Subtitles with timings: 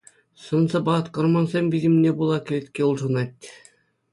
[0.43, 3.33] Сӑн-сӑпат, гормонсен витӗмне пула кӗлетке улшӑнать.